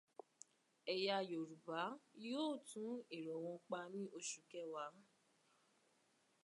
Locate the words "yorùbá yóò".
1.31-2.47